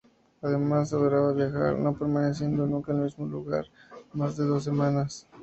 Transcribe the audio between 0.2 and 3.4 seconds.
Además, adoraba viajar, no permaneciendo nunca en el mismo